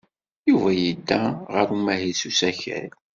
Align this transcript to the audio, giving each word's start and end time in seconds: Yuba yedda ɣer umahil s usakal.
Yuba 0.49 0.69
yedda 0.81 1.21
ɣer 1.53 1.67
umahil 1.75 2.13
s 2.19 2.23
usakal. 2.29 2.89